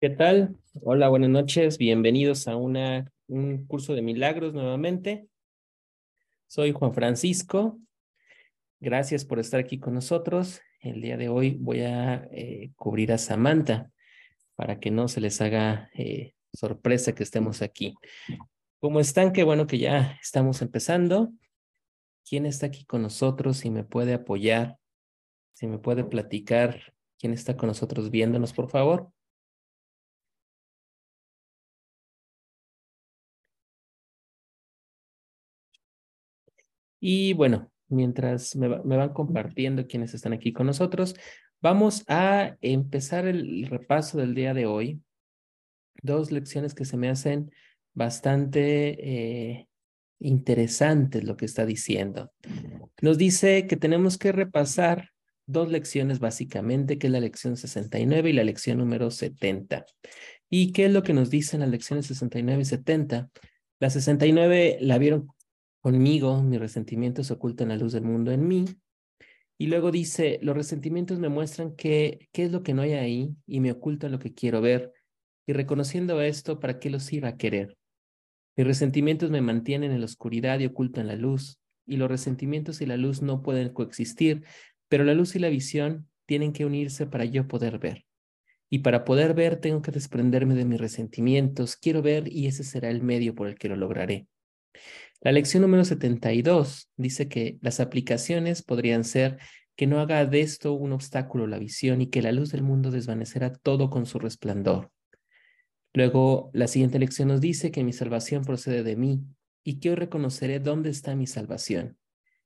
[0.00, 0.56] ¿Qué tal?
[0.82, 1.78] Hola, buenas noches.
[1.78, 5.28] Bienvenidos a un curso de milagros nuevamente.
[6.46, 7.78] Soy Juan Francisco.
[8.80, 10.60] Gracias por estar aquí con nosotros.
[10.80, 13.90] El día de hoy voy a eh, cubrir a Samantha
[14.56, 17.94] para que no se les haga eh, sorpresa que estemos aquí.
[18.80, 19.32] ¿Cómo están?
[19.32, 21.32] Qué bueno que ya estamos empezando.
[22.28, 23.58] ¿Quién está aquí con nosotros?
[23.58, 24.76] Si me puede apoyar,
[25.54, 26.92] si me puede platicar.
[27.18, 29.13] ¿Quién está con nosotros viéndonos, por favor?
[37.06, 41.14] Y bueno, mientras me, van compartiendo quienes están aquí con nosotros,
[41.60, 45.02] vamos a empezar el repaso del día de hoy.
[46.00, 47.50] Dos lecciones que se me hacen
[47.92, 49.68] bastante eh,
[50.18, 52.32] interesantes lo que está diciendo.
[53.02, 55.10] Nos dice que tenemos que repasar
[55.44, 59.84] dos lecciones básicamente, que es la lección 69 y la lección número 70.
[60.48, 63.28] ¿Y qué es lo que nos dicen las lecciones 69 y 70?
[63.78, 65.28] La 69 la vieron
[65.84, 68.64] Conmigo, mis resentimientos ocultan la luz del mundo en mí.
[69.58, 73.60] Y luego dice, los resentimientos me muestran qué es lo que no hay ahí y
[73.60, 74.94] me ocultan lo que quiero ver.
[75.46, 77.76] Y reconociendo esto, ¿para qué los iba a querer?
[78.56, 81.60] Mis resentimientos me mantienen en la oscuridad y ocultan la luz.
[81.86, 84.42] Y los resentimientos y la luz no pueden coexistir,
[84.88, 88.06] pero la luz y la visión tienen que unirse para yo poder ver.
[88.70, 91.76] Y para poder ver tengo que desprenderme de mis resentimientos.
[91.76, 94.28] Quiero ver y ese será el medio por el que lo lograré.
[95.24, 99.38] La lección número 72 dice que las aplicaciones podrían ser
[99.74, 102.90] que no haga de esto un obstáculo la visión y que la luz del mundo
[102.90, 104.90] desvanecerá todo con su resplandor.
[105.94, 109.22] Luego, la siguiente lección nos dice que mi salvación procede de mí
[109.64, 111.96] y que hoy reconoceré dónde está mi salvación.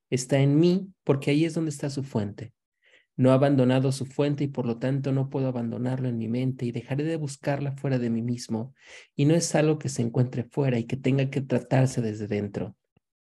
[0.08, 2.52] Está en mí porque ahí es donde está su fuente.
[3.18, 6.64] No ha abandonado su fuente y por lo tanto no puedo abandonarlo en mi mente
[6.66, 8.74] y dejaré de buscarla fuera de mí mismo.
[9.16, 12.76] Y no es algo que se encuentre fuera y que tenga que tratarse desde dentro.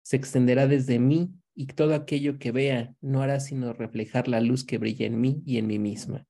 [0.01, 4.63] Se extenderá desde mí y todo aquello que vea no hará sino reflejar la luz
[4.63, 6.25] que brilla en mí y en mí misma.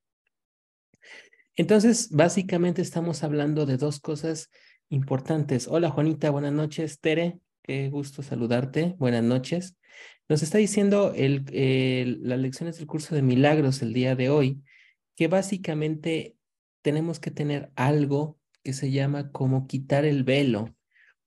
[1.55, 4.49] Entonces, básicamente estamos hablando de dos cosas
[4.89, 5.67] importantes.
[5.67, 6.99] Hola Juanita, buenas noches.
[6.99, 8.95] Tere, qué gusto saludarte.
[8.97, 9.77] Buenas noches.
[10.31, 14.63] Nos está diciendo el, las lecciones del curso de milagros el día de hoy
[15.17, 16.37] que básicamente
[16.81, 20.73] tenemos que tener algo que se llama como quitar el velo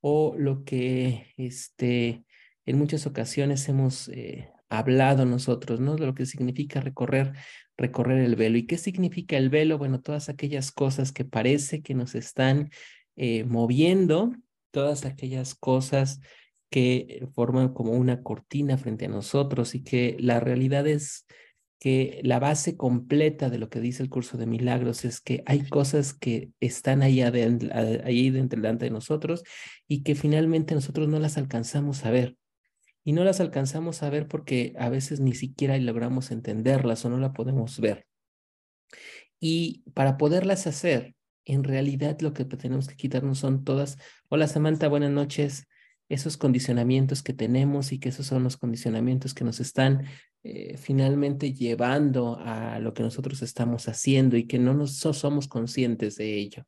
[0.00, 2.25] o lo que este,
[2.64, 5.97] en muchas ocasiones hemos eh, hablado nosotros, ¿no?
[5.97, 7.34] De lo que significa recorrer,
[7.76, 8.56] recorrer el velo.
[8.56, 9.76] ¿Y qué significa el velo?
[9.76, 12.70] Bueno, todas aquellas cosas que parece que nos están
[13.16, 14.32] eh, moviendo,
[14.70, 16.20] todas aquellas cosas
[16.75, 21.25] que forman como una cortina frente a nosotros y que la realidad es
[21.79, 25.69] que la base completa de lo que dice el curso de milagros es que hay
[25.69, 29.45] cosas que están ahí, adentro, ahí dentro delante de nosotros
[29.87, 32.37] y que finalmente nosotros no las alcanzamos a ver.
[33.05, 37.19] Y no las alcanzamos a ver porque a veces ni siquiera logramos entenderlas o no
[37.19, 38.09] la podemos ver.
[39.39, 41.15] Y para poderlas hacer,
[41.45, 43.97] en realidad lo que tenemos que quitarnos son todas.
[44.29, 45.69] Hola Samantha, buenas noches
[46.09, 50.06] esos condicionamientos que tenemos y que esos son los condicionamientos que nos están
[50.42, 56.16] eh, finalmente llevando a lo que nosotros estamos haciendo y que no, nos, somos conscientes
[56.16, 56.66] de ello.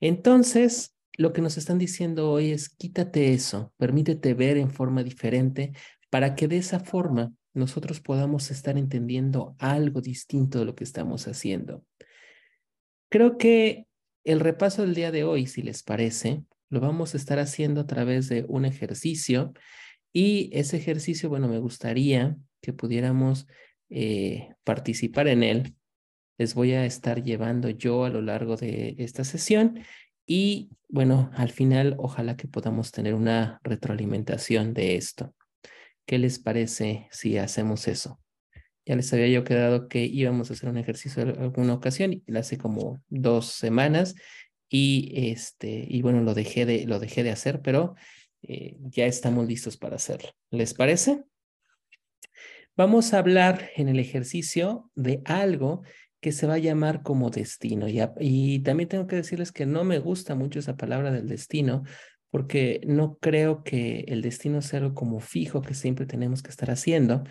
[0.00, 5.72] Entonces, lo que nos están diciendo hoy es quítate eso, permítete ver en forma diferente
[6.08, 11.28] para que de esa forma nosotros podamos estar entendiendo algo distinto de lo que estamos
[11.28, 11.84] haciendo.
[13.10, 13.86] Creo que
[14.24, 17.86] el repaso del día de hoy, si les parece, lo vamos a estar haciendo a
[17.86, 19.52] través de un ejercicio
[20.10, 23.46] y ese ejercicio, bueno, me gustaría que pudiéramos
[23.90, 25.76] eh, participar en él.
[26.38, 29.80] Les voy a estar llevando yo a lo largo de esta sesión
[30.26, 35.34] y bueno, al final ojalá que podamos tener una retroalimentación de esto.
[36.06, 38.18] ¿Qué les parece si hacemos eso?
[38.86, 42.36] Ya les había yo quedado que íbamos a hacer un ejercicio en alguna ocasión, y
[42.36, 44.14] hace como dos semanas,
[44.72, 47.94] y este y bueno lo dejé de lo dejé de hacer pero
[48.42, 50.30] eh, ya estamos listos para hacerlo.
[50.50, 51.22] Les parece
[52.74, 55.82] vamos a hablar en el ejercicio de algo
[56.20, 57.86] que se va a llamar como destino.
[57.88, 61.82] Y, y también tengo que decirles que no me gusta mucho esa palabra del destino
[62.30, 66.70] porque no creo que el destino sea algo como fijo que siempre tenemos que estar
[66.70, 67.24] haciendo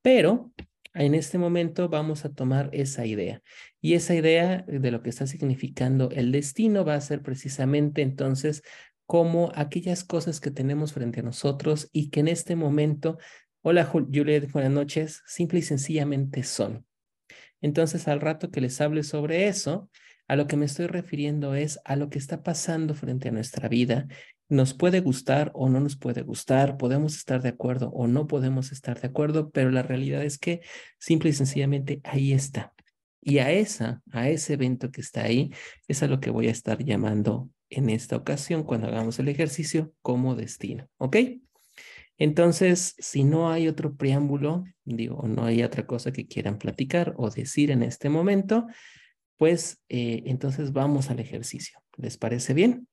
[0.00, 0.52] pero
[0.96, 3.42] en este momento vamos a tomar esa idea.
[3.80, 8.62] Y esa idea de lo que está significando el destino va a ser precisamente entonces
[9.06, 13.18] como aquellas cosas que tenemos frente a nosotros y que en este momento,
[13.62, 16.84] hola Juliet, buenas noches, simple y sencillamente son.
[17.60, 19.88] Entonces al rato que les hable sobre eso,
[20.28, 23.68] A lo que me estoy refiriendo es a lo que está pasando frente a nuestra
[23.68, 24.08] vida.
[24.48, 28.72] Nos puede gustar o no nos puede gustar, podemos estar de acuerdo o no podemos
[28.72, 30.60] estar de acuerdo, pero la realidad es que
[30.98, 32.72] simple y sencillamente ahí está.
[33.20, 35.52] Y a esa, a ese evento que está ahí,
[35.88, 39.92] es a lo que voy a estar llamando en esta ocasión cuando hagamos el ejercicio
[40.00, 41.16] como destino, ¿ok?
[42.18, 47.30] Entonces, si no hay otro preámbulo, digo, no hay otra cosa que quieran platicar o
[47.30, 48.66] decir en este momento,
[49.36, 51.82] pues eh, entonces vamos al ejercicio.
[51.96, 52.88] ¿Les parece bien?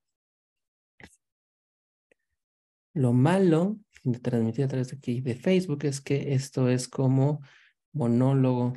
[2.94, 7.40] Lo malo de transmitir a través de aquí de Facebook es que esto es como
[7.92, 8.74] monólogo.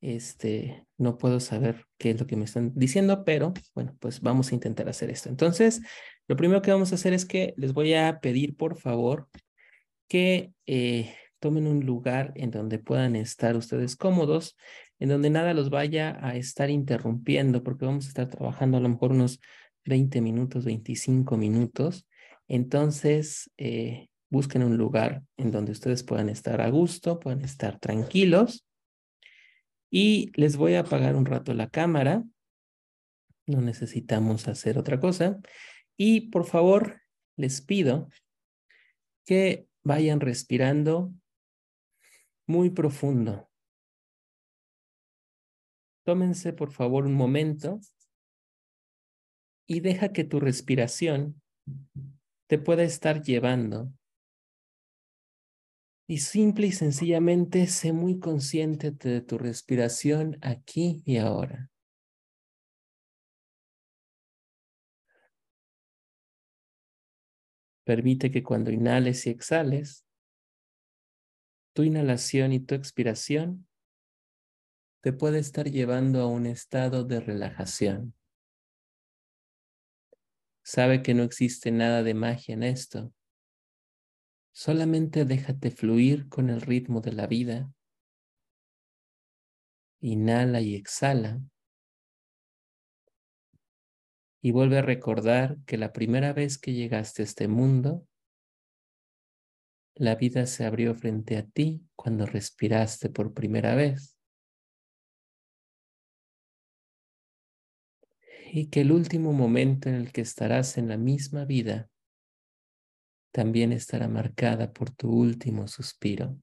[0.00, 4.50] Este, no puedo saber qué es lo que me están diciendo, pero bueno, pues vamos
[4.50, 5.28] a intentar hacer esto.
[5.28, 5.80] Entonces,
[6.28, 9.28] lo primero que vamos a hacer es que les voy a pedir, por favor,
[10.08, 14.56] que eh, tomen un lugar en donde puedan estar ustedes cómodos,
[14.98, 18.88] en donde nada los vaya a estar interrumpiendo, porque vamos a estar trabajando a lo
[18.88, 19.40] mejor unos
[19.84, 22.06] 20 minutos, 25 minutos.
[22.52, 28.66] Entonces, eh, busquen un lugar en donde ustedes puedan estar a gusto, puedan estar tranquilos.
[29.90, 32.22] Y les voy a apagar un rato la cámara.
[33.46, 35.40] No necesitamos hacer otra cosa.
[35.96, 37.00] Y por favor,
[37.38, 38.10] les pido
[39.24, 41.10] que vayan respirando
[42.46, 43.48] muy profundo.
[46.04, 47.80] Tómense por favor un momento
[49.66, 51.40] y deja que tu respiración
[52.52, 53.90] te pueda estar llevando.
[56.06, 61.70] Y simple y sencillamente sé muy consciente de tu respiración aquí y ahora.
[67.84, 70.04] Permite que cuando inhales y exhales,
[71.72, 73.66] tu inhalación y tu expiración
[75.00, 78.14] te puede estar llevando a un estado de relajación.
[80.62, 83.12] Sabe que no existe nada de magia en esto.
[84.52, 87.72] Solamente déjate fluir con el ritmo de la vida.
[90.00, 91.40] Inhala y exhala
[94.42, 98.06] y vuelve a recordar que la primera vez que llegaste a este mundo,
[99.94, 104.18] la vida se abrió frente a ti cuando respiraste por primera vez.
[108.54, 111.88] Y que el último momento en el que estarás en la misma vida
[113.32, 116.36] también estará marcada por tu último suspiro.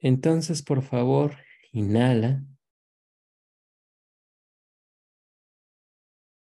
[0.00, 1.38] Entonces, por favor,
[1.72, 2.44] inhala.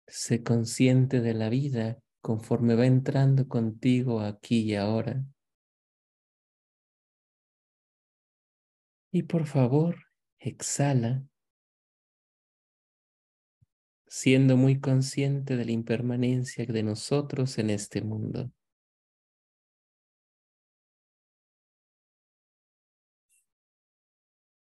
[0.09, 5.23] Sé consciente de la vida conforme va entrando contigo aquí y ahora.
[9.13, 10.06] Y por favor,
[10.49, 11.27] exhala,
[14.07, 18.51] siendo muy consciente de la impermanencia de nosotros en este mundo.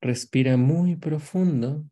[0.01, 1.83] Respira muy profundo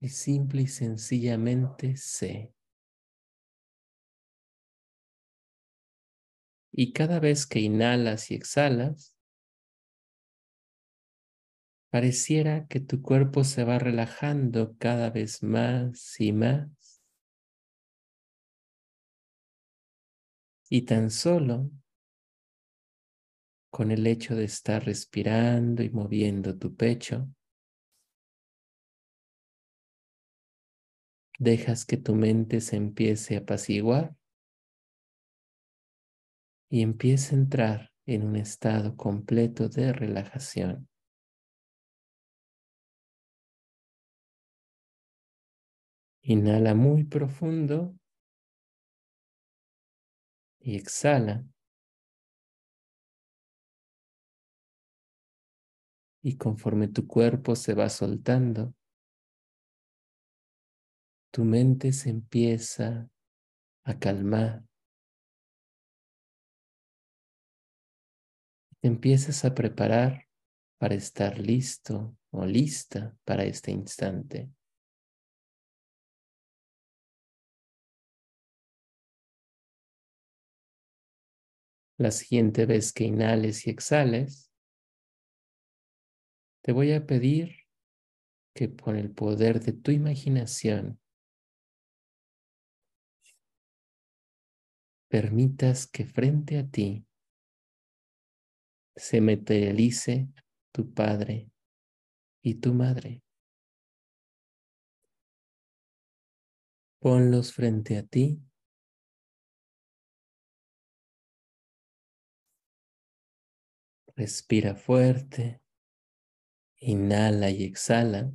[0.00, 2.52] y simple y sencillamente sé.
[6.72, 9.14] Y cada vez que inhalas y exhalas,
[11.92, 17.02] pareciera que tu cuerpo se va relajando cada vez más y más.
[20.70, 21.70] Y tan solo
[23.68, 27.28] con el hecho de estar respirando y moviendo tu pecho,
[31.38, 34.16] dejas que tu mente se empiece a apaciguar
[36.70, 40.88] y empiece a entrar en un estado completo de relajación.
[46.24, 47.96] Inhala muy profundo
[50.60, 51.44] y exhala.
[56.22, 58.72] Y conforme tu cuerpo se va soltando,
[61.32, 63.10] tu mente se empieza
[63.82, 64.64] a calmar.
[68.80, 70.28] Te empiezas a preparar
[70.78, 74.50] para estar listo o lista para este instante.
[82.02, 84.50] La siguiente vez que inhales y exhales,
[86.64, 87.54] te voy a pedir
[88.56, 90.98] que con el poder de tu imaginación
[95.08, 97.06] permitas que frente a ti
[98.96, 100.26] se materialice
[100.72, 101.52] tu padre
[102.42, 103.22] y tu madre.
[106.98, 108.42] Ponlos frente a ti.
[114.22, 115.60] Respira fuerte.
[116.78, 118.32] Inhala y exhala.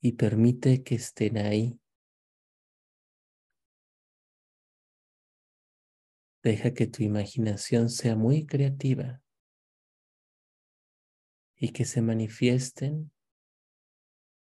[0.00, 1.78] Y permite que estén ahí.
[6.42, 9.22] Deja que tu imaginación sea muy creativa
[11.54, 13.12] y que se manifiesten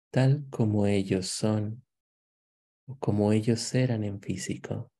[0.10, 1.83] tal como ellos son
[2.86, 4.92] o como ellos eran en físico.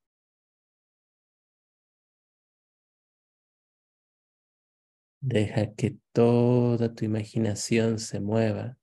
[5.25, 8.77] Deja que toda tu imaginación se mueva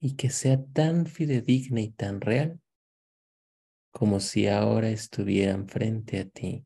[0.00, 2.60] y que sea tan fidedigna y tan real
[3.90, 6.64] como si ahora estuvieran frente a ti.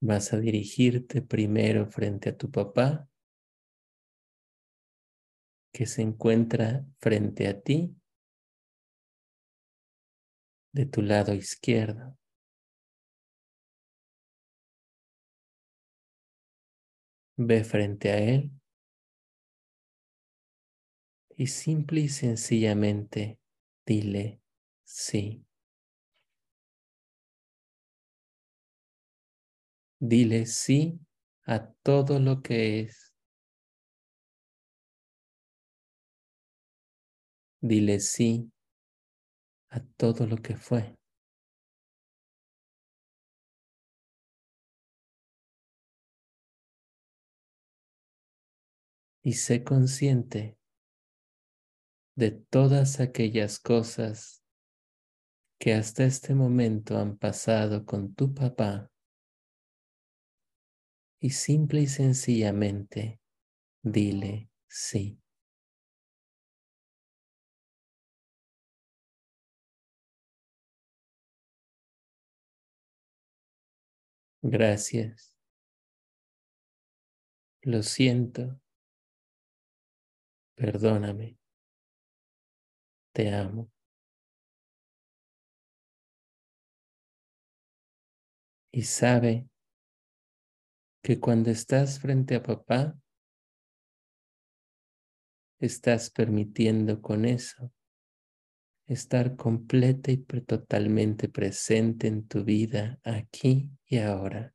[0.00, 3.08] Vas a dirigirte primero frente a tu papá,
[5.72, 7.99] que se encuentra frente a ti,
[10.72, 12.16] de tu lado izquierdo.
[17.38, 18.52] Ve frente a él
[21.36, 23.38] y simple y sencillamente
[23.86, 24.40] dile
[24.84, 25.44] sí.
[30.02, 31.00] Dile sí
[31.46, 33.14] a todo lo que es.
[37.62, 38.49] Dile sí
[39.70, 40.96] a todo lo que fue.
[49.22, 50.56] Y sé consciente
[52.16, 54.42] de todas aquellas cosas
[55.58, 58.90] que hasta este momento han pasado con tu papá
[61.20, 63.20] y simple y sencillamente
[63.82, 65.19] dile sí.
[74.50, 75.32] Gracias.
[77.62, 78.60] Lo siento.
[80.56, 81.36] Perdóname.
[83.14, 83.70] Te amo.
[88.72, 89.48] Y sabe
[91.02, 92.96] que cuando estás frente a papá,
[95.60, 97.70] estás permitiendo con eso
[98.92, 104.52] estar completa y totalmente presente en tu vida aquí y ahora.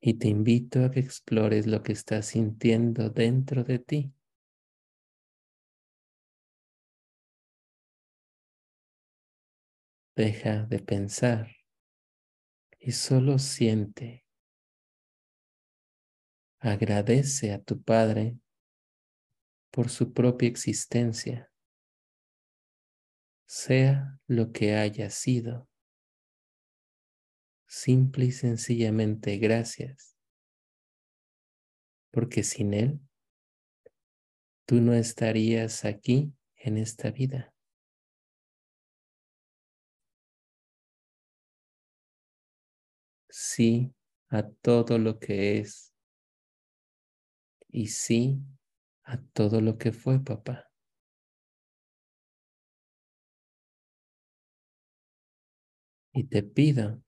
[0.00, 4.12] Y te invito a que explores lo que estás sintiendo dentro de ti.
[10.14, 11.48] Deja de pensar
[12.78, 14.26] y solo siente.
[16.60, 18.36] Agradece a tu Padre
[19.70, 21.50] por su propia existencia,
[23.46, 25.68] sea lo que haya sido.
[27.66, 30.16] Simple y sencillamente gracias,
[32.10, 33.00] porque sin Él
[34.66, 37.54] tú no estarías aquí en esta vida.
[43.38, 43.94] sí
[44.30, 45.94] a todo lo que es
[47.68, 48.42] y sí
[49.08, 50.70] a todo lo que fue, papá.
[56.12, 57.00] Y te pido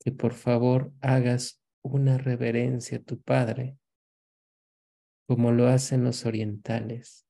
[0.00, 3.78] que por favor hagas una reverencia a tu Padre,
[5.26, 7.26] como lo hacen los orientales.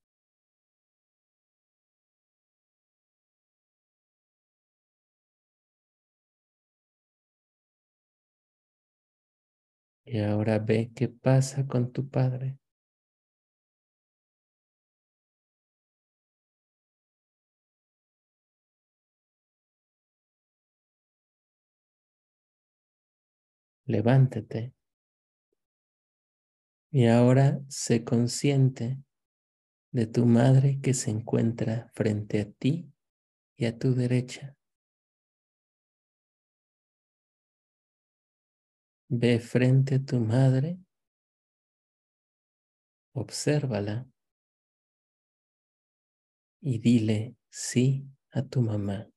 [10.12, 12.58] Y ahora ve qué pasa con tu padre.
[23.86, 24.74] Levántate.
[26.90, 28.98] Y ahora sé consciente
[29.92, 32.92] de tu madre que se encuentra frente a ti
[33.56, 34.56] y a tu derecha.
[39.12, 40.78] Ve frente a tu madre,
[43.14, 44.06] obsérvala
[46.62, 49.08] y dile sí a tu mamá.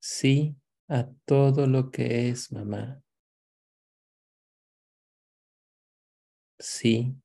[0.00, 0.54] Sí
[0.88, 3.02] a todo lo que es mamá.
[6.58, 7.16] Sí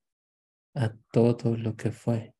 [0.75, 2.33] a todo lo que fue.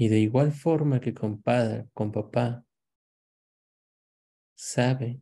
[0.00, 2.64] Y de igual forma que con padre, con papá,
[4.54, 5.20] sabe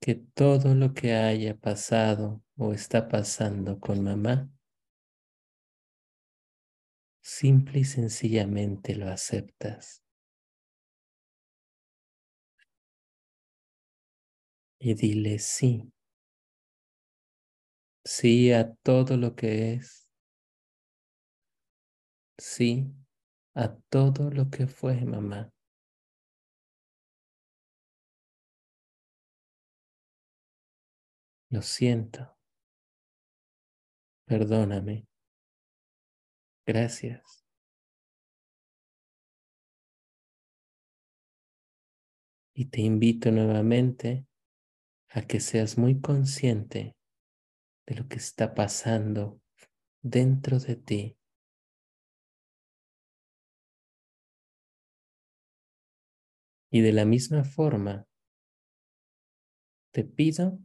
[0.00, 4.48] que todo lo que haya pasado o está pasando con mamá,
[7.22, 10.04] simple y sencillamente lo aceptas.
[14.78, 15.92] Y dile sí.
[18.04, 20.05] Sí a todo lo que es
[22.38, 22.92] sí
[23.54, 25.50] a todo lo que fue, mamá.
[31.50, 32.36] Lo siento.
[34.26, 35.06] Perdóname.
[36.66, 37.44] Gracias.
[42.54, 44.26] Y te invito nuevamente
[45.10, 46.96] a que seas muy consciente
[47.86, 49.40] de lo que está pasando
[50.02, 51.16] dentro de ti
[56.76, 58.06] Y de la misma forma,
[59.94, 60.58] te pido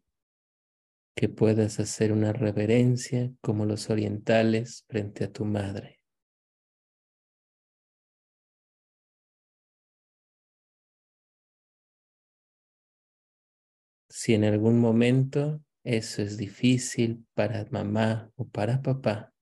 [1.16, 6.02] que puedas hacer una reverencia como los orientales frente a tu madre.
[14.10, 19.34] Si en algún momento eso es difícil para mamá o para papá,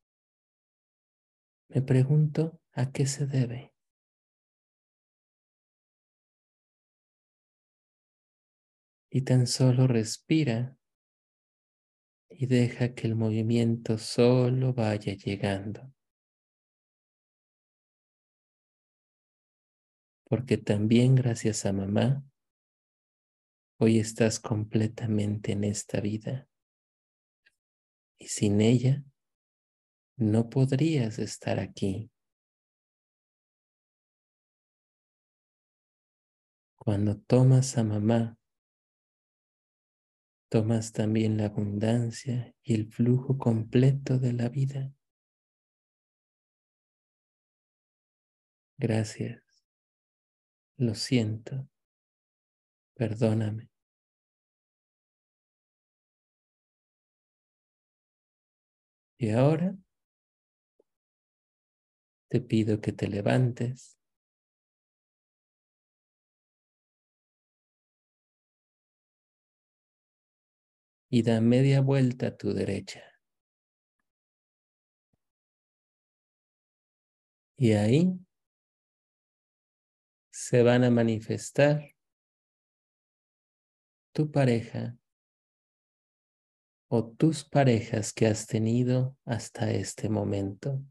[1.69, 3.73] me pregunto a qué se debe.
[9.09, 10.77] Y tan solo respira
[12.29, 15.91] y deja que el movimiento solo vaya llegando.
[20.25, 22.23] Porque también gracias a mamá,
[23.79, 26.47] hoy estás completamente en esta vida.
[28.19, 29.03] Y sin ella,
[30.17, 32.11] no podrías estar aquí.
[36.77, 38.38] Cuando tomas a mamá
[40.49, 44.93] tomas también la abundancia y el flujo completo de la vida.
[48.77, 49.43] Gracias.
[50.77, 51.67] Lo siento.
[52.95, 53.69] Perdóname.
[59.17, 59.75] Y ahora
[62.29, 63.98] te pido que te levantes
[71.09, 73.03] y da media vuelta a tu derecha.
[77.57, 78.17] Y ahí
[80.31, 81.93] se van a manifestar
[84.13, 84.97] tu pareja
[86.87, 90.81] o tus parejas que has tenido hasta este momento.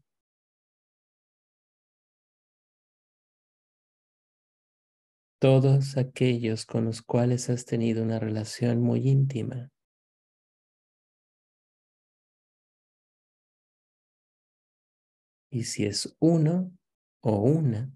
[5.39, 9.71] Todos aquellos con los cuales has tenido una relación muy íntima.
[15.49, 16.71] Y si es uno
[17.21, 17.91] o una,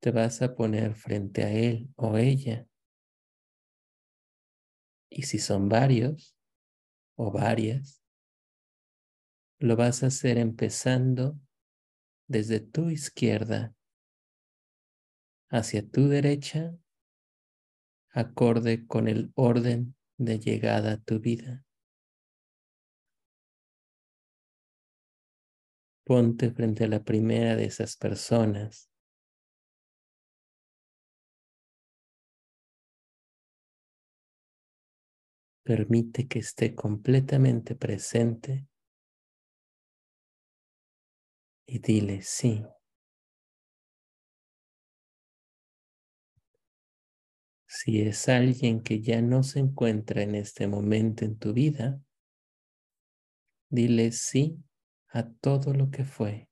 [0.00, 2.68] te vas a poner frente a él o ella.
[5.10, 6.36] Y si son varios
[7.16, 8.02] o varias,
[9.58, 11.40] lo vas a hacer empezando
[12.28, 13.74] desde tu izquierda
[15.48, 16.76] hacia tu derecha,
[18.10, 21.65] acorde con el orden de llegada a tu vida.
[26.06, 28.88] Ponte frente a la primera de esas personas.
[35.64, 38.68] Permite que esté completamente presente
[41.66, 42.64] y dile sí.
[47.66, 52.00] Si es alguien que ya no se encuentra en este momento en tu vida,
[53.70, 54.62] dile sí
[55.12, 56.48] a todo lo que fue.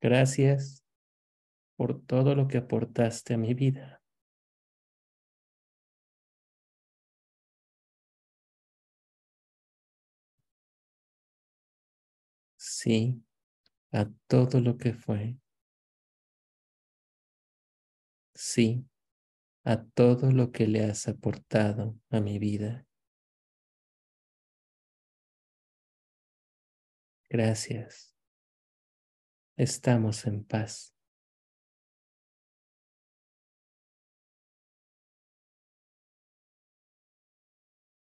[0.00, 0.82] Gracias
[1.76, 4.00] por todo lo que aportaste a mi vida.
[12.58, 13.22] Sí,
[13.92, 15.38] a todo lo que fue.
[18.34, 18.86] Sí,
[19.64, 22.85] a todo lo que le has aportado a mi vida.
[27.28, 28.12] Gracias.
[29.58, 30.94] Estamos en paz.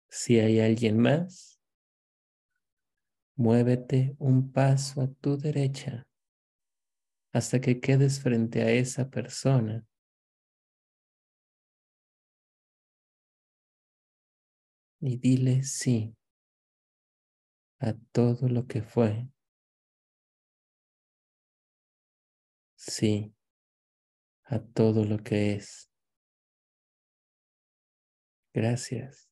[0.10, 1.60] Si hay alguien más,
[3.36, 6.04] muévete un paso a tu derecha
[7.34, 9.86] hasta que quedes frente a esa persona.
[15.02, 16.16] Y dile sí
[17.82, 19.28] a todo lo que fue.
[22.76, 23.34] Sí
[24.52, 25.90] a todo lo que es.
[28.54, 29.30] Gracias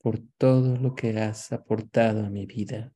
[0.00, 2.94] por todo lo que has aportado a mi vida.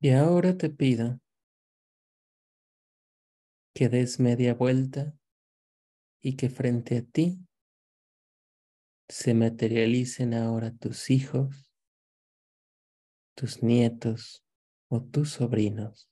[0.00, 1.20] Y ahora te pido
[3.76, 5.14] que des media vuelta
[6.22, 7.46] y que frente a ti
[9.06, 11.70] se materialicen ahora tus hijos,
[13.34, 14.42] tus nietos
[14.88, 16.08] o tus sobrinos.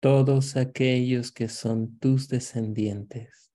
[0.00, 3.50] Todos aquellos que son tus descendientes.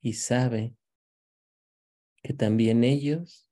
[0.00, 0.76] Y sabe
[2.24, 3.49] que también ellos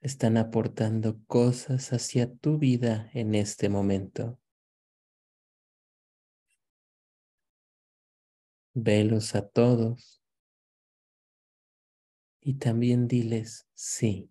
[0.00, 4.38] están aportando cosas hacia tu vida en este momento.
[8.74, 10.20] Velos a todos
[12.42, 14.30] y también diles sí.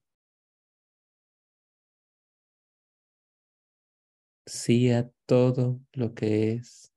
[4.46, 6.92] Sí a todo lo que es.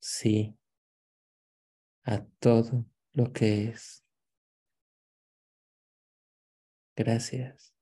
[0.00, 0.54] Sí
[2.04, 4.01] a todo lo que es.
[6.96, 7.72] Gracias.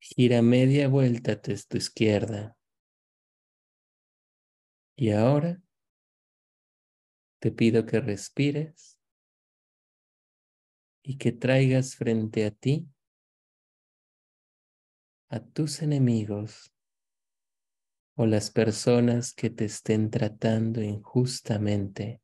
[0.00, 2.56] Gira media vuelta a tu izquierda.
[4.98, 5.60] Y ahora
[7.40, 8.98] te pido que respires
[11.02, 12.88] y que traigas frente a ti
[15.28, 16.72] a tus enemigos
[18.16, 22.22] o las personas que te estén tratando injustamente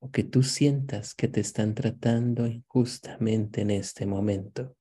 [0.00, 4.76] o que tú sientas que te están tratando injustamente en este momento.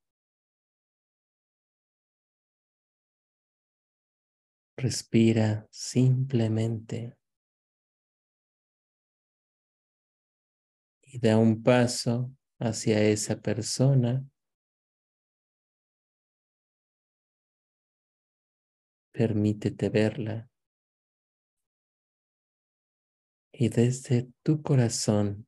[4.77, 7.17] Respira simplemente
[11.03, 14.25] y da un paso hacia esa persona
[19.19, 20.49] Permítete verla.
[23.51, 25.45] Y desde tu corazón,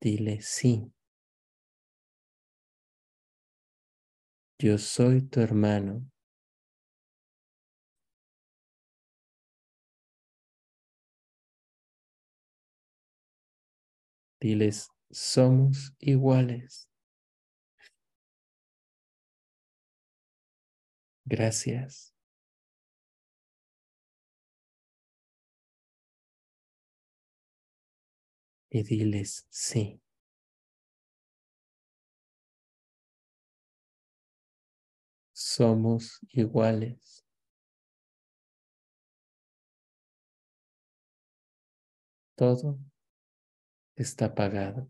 [0.00, 0.90] dile sí.
[4.58, 6.08] Yo soy tu hermano.
[14.40, 16.88] Diles, somos iguales.
[21.32, 22.12] Gracias.
[28.70, 30.00] Y diles sí.
[35.36, 37.22] Somos iguales.
[42.38, 42.78] Todo
[43.96, 44.88] está pagado.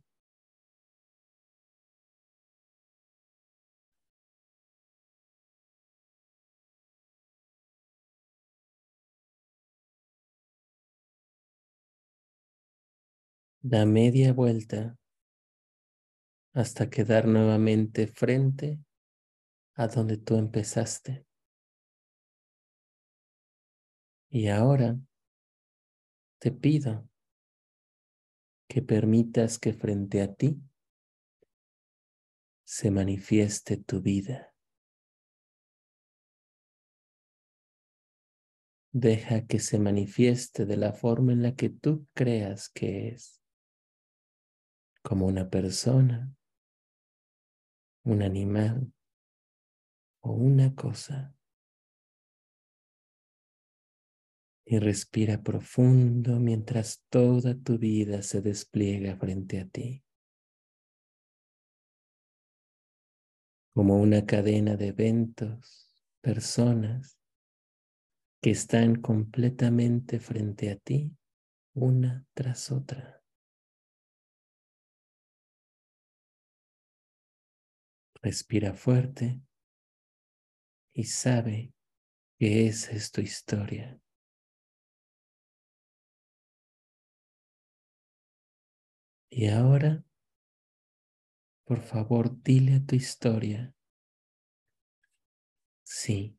[13.65, 14.99] Da media vuelta
[16.53, 18.81] hasta quedar nuevamente frente
[19.75, 21.25] a donde tú empezaste.
[24.31, 24.99] Y ahora
[26.41, 27.09] te pido
[28.69, 30.61] que permitas que frente a ti
[32.65, 34.53] se manifieste tu vida.
[38.91, 43.42] Deja que se manifieste de la forma en la que tú creas que es
[45.03, 46.35] como una persona,
[48.05, 48.93] un animal
[50.21, 51.37] o una cosa.
[54.65, 60.05] Y respira profundo mientras toda tu vida se despliega frente a ti.
[63.75, 67.19] Como una cadena de eventos, personas
[68.41, 71.17] que están completamente frente a ti,
[71.75, 73.22] una tras otra.
[78.23, 79.43] Respira fuerte
[80.95, 81.75] y sabe
[82.39, 84.01] que esa es tu historia.
[89.31, 90.05] Y ahora,
[91.65, 93.75] por favor, dile a tu historia.
[95.85, 96.37] Sí.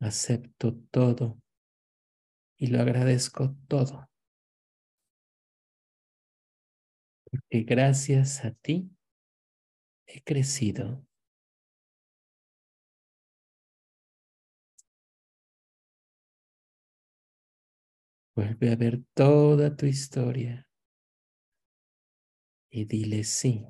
[0.00, 1.36] Acepto todo
[2.58, 4.10] y lo agradezco todo.
[7.30, 8.90] Porque gracias a ti
[10.08, 11.06] he crecido.
[18.36, 20.68] Vuelve a ver toda tu historia
[22.70, 23.66] y dile sí.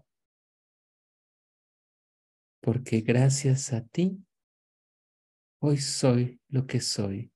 [2.60, 4.22] Porque gracias a ti,
[5.60, 7.30] hoy soy lo que soy.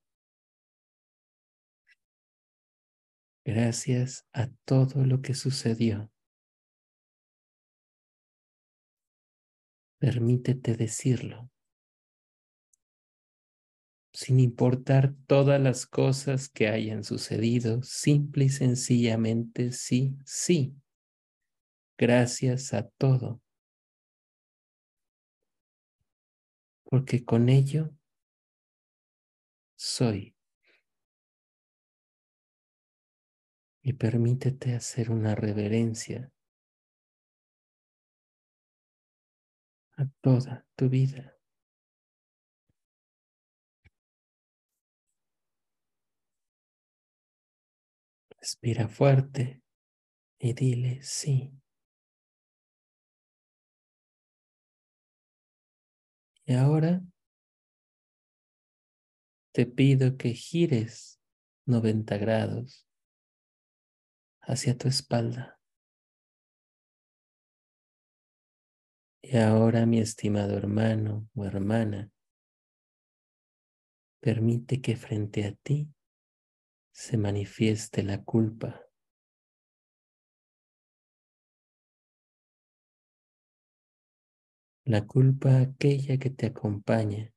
[3.43, 6.11] Gracias a todo lo que sucedió.
[9.99, 11.51] Permítete decirlo
[14.13, 20.75] sin importar todas las cosas que hayan sucedido, simple y sencillamente sí, sí,
[21.97, 23.41] gracias a todo.
[26.83, 27.89] Porque con ello
[29.75, 30.35] soy.
[33.83, 36.31] Y permítete hacer una reverencia
[39.97, 41.35] a toda tu vida.
[48.39, 49.61] Respira fuerte
[50.39, 51.53] y dile sí.
[56.45, 57.01] Y ahora
[59.51, 61.19] te pido que gires
[61.65, 62.90] 90 grados
[64.41, 65.59] hacia tu espalda.
[69.23, 72.11] Y ahora, mi estimado hermano o hermana,
[74.19, 75.87] permite que frente a ti
[76.91, 78.81] se manifieste la culpa.
[84.85, 87.31] La culpa aquella que te acompaña,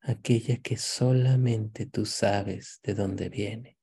[0.00, 3.75] aquella que solamente tú sabes de dónde viene.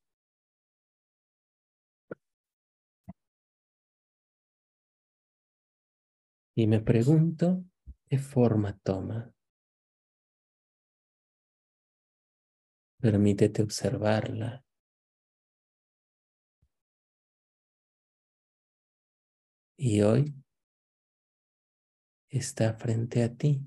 [6.56, 7.64] Y me pregunto
[8.08, 9.34] qué forma toma.
[13.00, 14.64] Permítete observarla.
[19.76, 20.32] Y hoy
[22.28, 23.60] está frente a ti.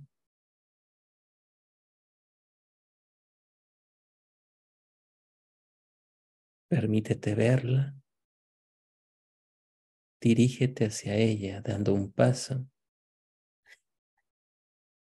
[6.69, 7.95] Permítete verla.
[10.21, 12.67] Dirígete hacia ella dando un paso.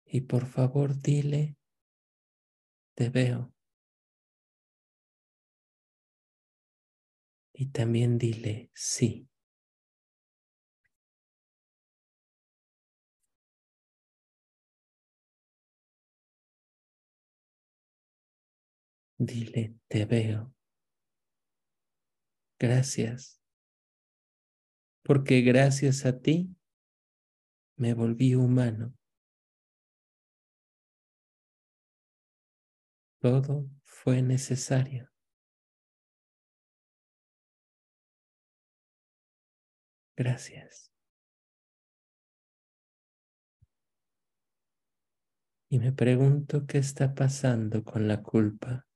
[0.08, 1.56] Y por favor dile,
[2.94, 3.52] te veo.
[7.58, 9.28] y también dile sí.
[19.18, 20.54] Dile, te veo.
[22.60, 23.40] Gracias.
[25.02, 26.54] Porque gracias a ti
[27.76, 28.97] me volví humano.
[33.20, 35.08] Todo fue necesario.
[40.16, 40.90] Gracias.
[45.70, 48.86] Y me pregunto qué está pasando con la culpa.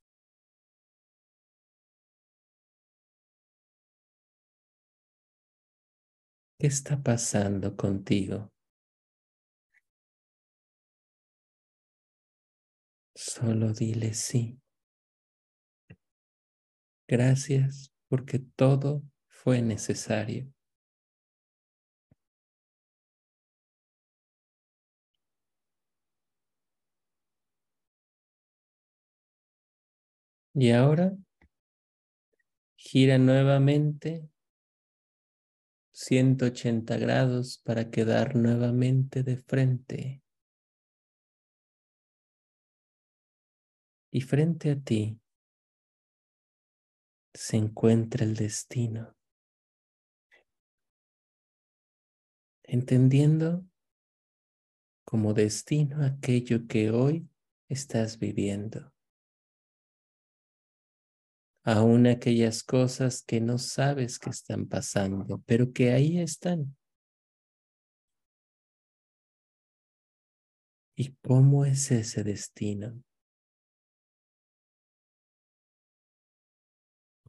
[6.59, 8.51] ¿Qué está pasando contigo?
[13.27, 14.59] Solo dile sí.
[17.09, 20.53] Gracias porque todo fue necesario.
[30.55, 31.17] Y ahora
[32.77, 34.29] gira nuevamente
[35.95, 40.22] 180 grados para quedar nuevamente de frente.
[44.13, 45.19] Y frente a ti
[47.35, 49.17] se encuentra el destino.
[52.73, 53.67] entendiendo
[55.05, 57.29] como destino aquello que hoy
[57.69, 58.95] estás viviendo.
[61.65, 66.75] Aún aquellas cosas que no sabes que están pasando, pero que ahí están.
[70.97, 73.03] ¿Y cómo es ese destino?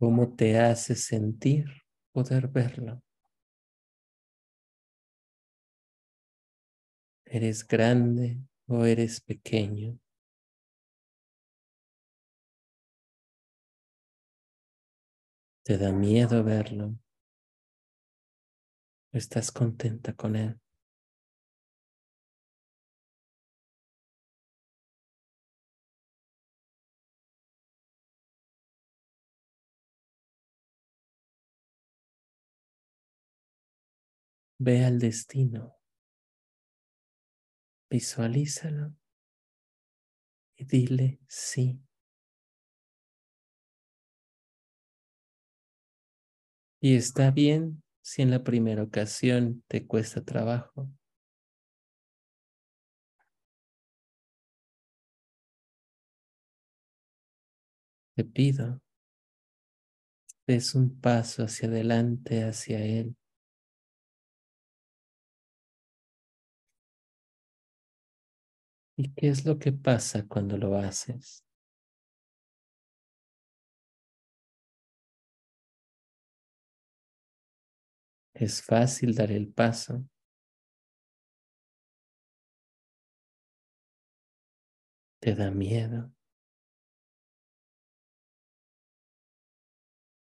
[0.04, 1.64] ¿Cómo te hace sentir
[2.12, 3.02] poder verlo?
[7.24, 8.38] ¿Eres grande
[8.68, 9.98] o eres pequeño?
[15.64, 16.98] ¿Te da miedo verlo?
[19.14, 20.60] ¿Estás contenta con él?
[34.60, 35.78] Ve al destino,
[37.90, 38.94] visualízalo
[40.56, 41.80] y dile sí.
[46.82, 50.90] Y está bien si en la primera ocasión te cuesta trabajo.
[58.16, 58.82] Te pido,
[60.48, 63.16] des un paso hacia adelante, hacia Él.
[69.06, 71.44] ¿Y qué es lo que pasa cuando lo haces?
[78.36, 80.06] Es fácil dar el paso.
[85.22, 86.12] Te da miedo.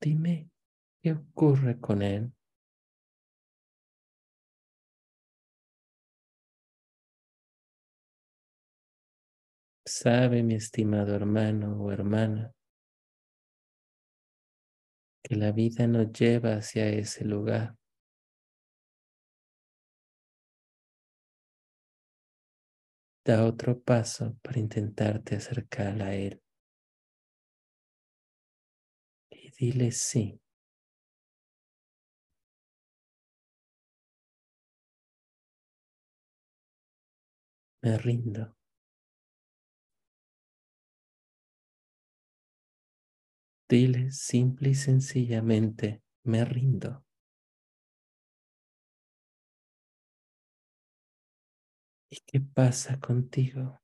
[0.00, 0.50] Dime
[1.02, 2.32] qué ocurre con él.
[10.02, 12.54] Sabe, mi estimado hermano o hermana,
[15.22, 17.76] que la vida nos lleva hacia ese lugar.
[23.26, 26.40] Da otro paso para intentarte acercar a Él.
[29.30, 30.40] Y dile sí.
[37.82, 38.59] Me rindo.
[43.70, 47.04] Dile simple y sencillamente, me rindo.
[52.12, 53.80] ¿Y qué pasa contigo?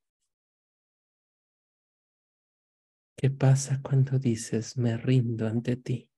[3.18, 6.08] ¿Qué pasa cuando dices me rindo ante ti?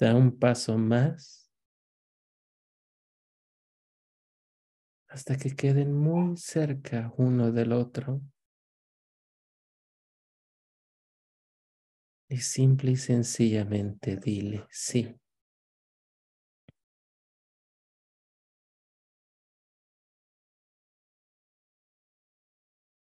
[0.00, 1.46] Da un paso más
[5.08, 8.20] hasta que queden muy cerca uno del otro.
[12.30, 15.20] Y simple y sencillamente dile sí.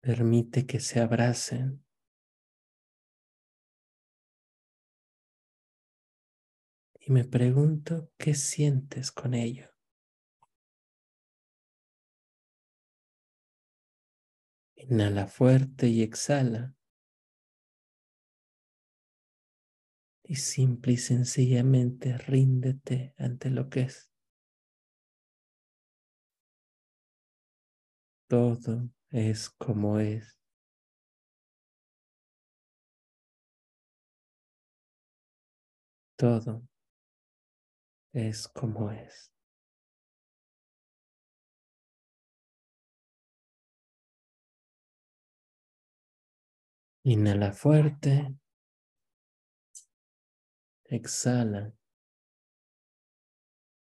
[0.01, 1.83] Permite que se abracen.
[7.01, 9.69] Y me pregunto, ¿qué sientes con ello?
[14.77, 16.76] Inhala fuerte y exhala.
[20.29, 24.11] Y simple y sencillamente ríndete ante lo que es.
[28.29, 30.37] Todo es como es.
[36.19, 36.63] Todo
[38.13, 39.31] es como es.
[47.05, 48.35] Inhala fuerte.
[50.89, 51.73] Exhala.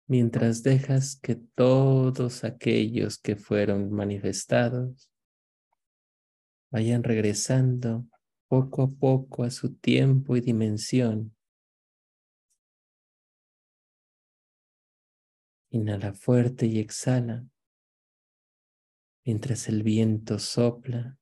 [0.07, 5.09] Mientras dejas que todos aquellos que fueron manifestados
[6.71, 8.05] vayan regresando
[8.47, 11.35] poco a poco a su tiempo y dimensión.
[15.71, 17.47] Inhala fuerte y exhala
[19.25, 21.17] mientras el viento sopla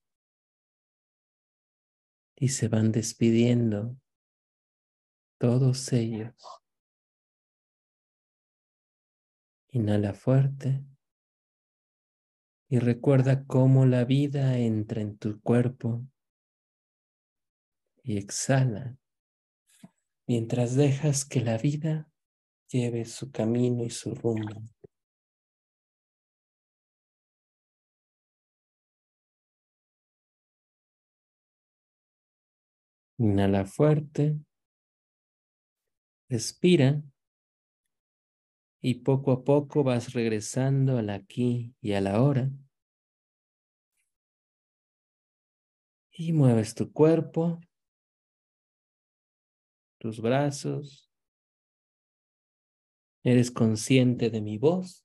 [2.36, 3.96] y se van despidiendo
[5.42, 6.36] todos ellos.
[9.70, 10.84] Inhala fuerte
[12.68, 16.06] y recuerda cómo la vida entra en tu cuerpo
[18.04, 18.96] y exhala
[20.28, 22.08] mientras dejas que la vida
[22.68, 24.62] lleve su camino y su rumbo.
[33.18, 34.38] Inhala fuerte.
[36.32, 37.02] Respira.
[38.80, 42.50] Y poco a poco vas regresando al aquí y a la hora.
[46.10, 47.60] Y mueves tu cuerpo,
[49.98, 51.10] tus brazos.
[53.22, 55.04] Eres consciente de mi voz.